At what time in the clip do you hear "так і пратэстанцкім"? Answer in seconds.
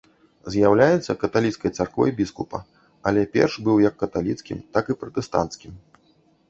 4.79-5.73